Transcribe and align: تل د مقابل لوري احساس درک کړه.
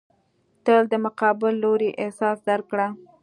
تل 0.65 0.83
د 0.91 0.93
مقابل 1.05 1.53
لوري 1.63 1.89
احساس 2.03 2.37
درک 2.47 2.65
کړه. 2.71 2.87